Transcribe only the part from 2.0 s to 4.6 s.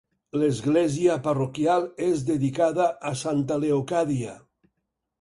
és dedicada a Santa Leocàdia.